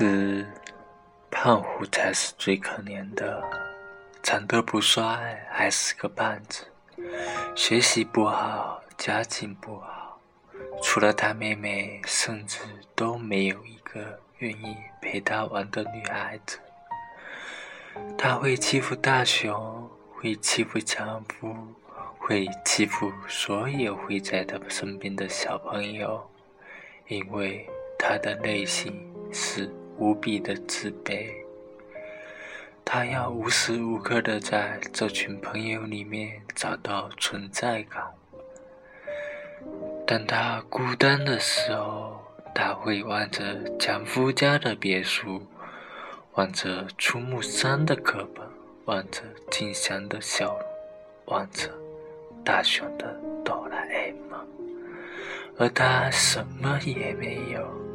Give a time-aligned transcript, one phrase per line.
[0.00, 0.46] 是，
[1.28, 3.42] 胖虎才是最可怜的，
[4.22, 6.64] 长得不帅，还是个胖子，
[7.56, 10.20] 学习不好，家境不好，
[10.80, 12.60] 除了他妹妹，甚至
[12.94, 16.60] 都没有一个愿意陪他玩的女孩子。
[18.16, 21.52] 他会欺负大雄，会欺负强夫，
[22.20, 26.24] 会欺负所有会在他身边的小朋友，
[27.08, 27.68] 因为
[27.98, 29.68] 他的内心是。
[29.98, 31.28] 无比的自卑，
[32.84, 38.04] 他要无时无刻的在这群朋友里面找到存在感。
[40.06, 42.20] 当他孤单的时候，
[42.54, 45.42] 他会望着强夫家的别墅，
[46.34, 48.46] 望着出木山的课本，
[48.84, 50.60] 望着静香的笑容，
[51.26, 51.68] 望着
[52.44, 54.48] 大雄的哆啦 A 梦，
[55.58, 57.87] 而他什么也没有。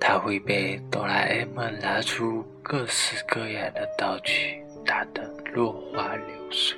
[0.00, 6.76] 他会被哆啦 A 梦拿出各式各样的道具打得落花流水，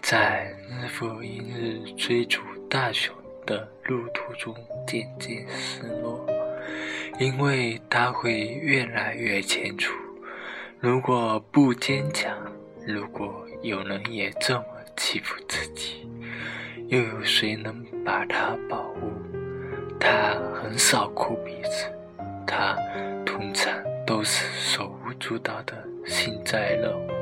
[0.00, 4.54] 在日复一日追逐大雄的路途中
[4.86, 6.24] 渐渐失落，
[7.18, 9.92] 因为他会越来越清楚，
[10.78, 12.34] 如果不坚强，
[12.86, 14.64] 如果有人也这么
[14.96, 16.08] 欺负自己，
[16.88, 19.12] 又有谁能把他保护？
[19.98, 21.90] 他很少哭鼻子。
[22.46, 22.76] 他
[23.24, 23.72] 通常
[24.06, 25.74] 都是手舞足蹈的
[26.06, 27.14] 幸灾乐祸，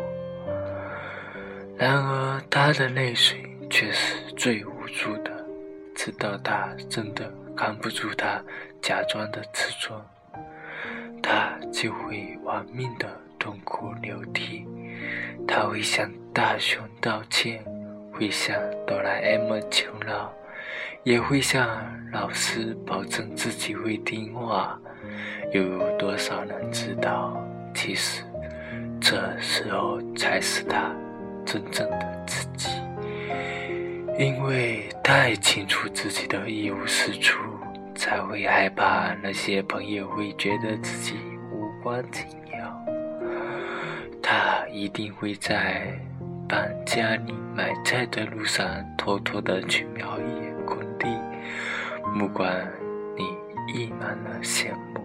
[1.77, 3.39] 然而他的泪水
[3.71, 5.31] 却是最无助的。
[5.95, 8.43] 直到他真的扛不住他
[8.81, 9.97] 假装的自尊，
[11.23, 13.07] 他就会玩命的
[13.39, 14.67] 痛哭流涕。
[15.47, 17.63] 他会向大雄道歉，
[18.13, 20.33] 会向哆啦 A 梦求饶，
[21.03, 21.69] 也会向
[22.13, 24.79] 老师保证自己会听话。
[25.53, 27.37] 又有多少人知道，
[27.75, 28.23] 其实
[29.01, 30.95] 这时候才是他
[31.45, 32.69] 真正的自己，
[34.19, 37.43] 因为太清楚自己的一无是处，
[37.95, 41.17] 才会害怕那些朋友会觉得自己
[41.53, 42.25] 无关紧
[42.59, 42.85] 要。
[44.23, 45.87] 他一定会在
[46.49, 51.09] 搬家里买菜的路上，偷偷的去瞄一眼工地，
[52.15, 52.49] 目光
[53.17, 53.25] 里
[53.75, 55.01] 溢满了羡慕。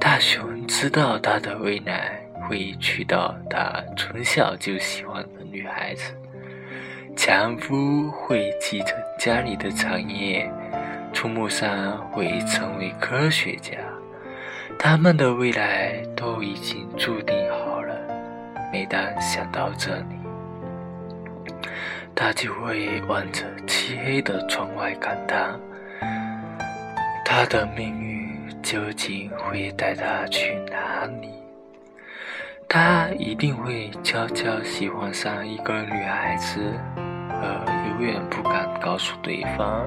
[0.00, 6.12] 大雄知道他的未来会娶到他从小就喜欢的女孩子，
[7.16, 10.50] 强夫会继承家里的产业，
[11.12, 13.72] 出木山会成为科学家，
[14.78, 17.94] 他们的未来都已经注定好了。
[18.72, 20.16] 每当想到这里，
[22.14, 25.58] 他就会望着漆黑的窗外感叹：
[27.24, 28.14] 他的命运。
[28.62, 31.28] 究竟会带他去哪里？
[32.66, 39.86] 他一定会悄悄喜欢上一个女孩子，而永远不敢告诉对方。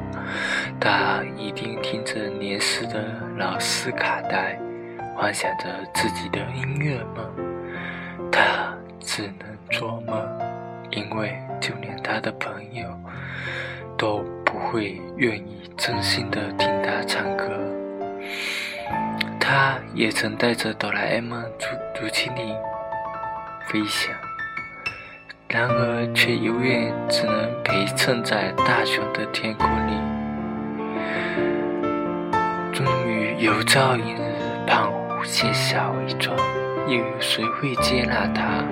[0.79, 3.03] 他一定听着年时的
[3.35, 4.59] 老式卡带，
[5.15, 5.65] 幻想着
[5.95, 8.31] 自己的音乐梦。
[8.31, 10.15] 他只能做梦，
[10.91, 12.85] 因为就连他的朋友
[13.97, 17.45] 都不会愿意真心的听他唱歌。
[19.39, 22.55] 他也曾带着哆啦 A 梦竹竹蜻蜓
[23.67, 24.13] 飞翔，
[25.47, 29.93] 然而却永远只能陪衬在大雄的天空里。
[32.73, 34.19] 终于有朝一日，
[34.67, 36.37] 胖虎卸下伪装，
[36.87, 38.63] 又有谁会接纳他？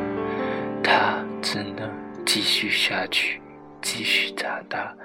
[0.83, 1.89] 他只能
[2.25, 3.41] 继续下去，
[3.81, 4.95] 继续长大，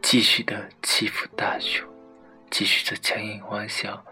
[0.00, 1.86] 继续的欺负大雄，
[2.50, 4.02] 继续着强颜欢笑。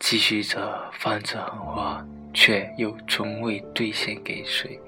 [0.00, 4.78] 继续着放着狠话，却又从未兑现给谁；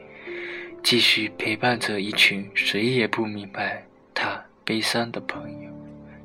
[0.84, 3.84] 继续陪伴着一群谁也不明白
[4.14, 5.70] 他悲伤的朋友，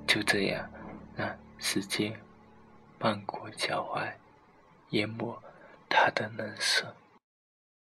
[0.05, 0.69] 就这样
[1.15, 2.13] 让时间
[2.99, 4.07] 漫过脚踝，
[4.91, 5.35] 淹没
[5.89, 6.87] 他的人生。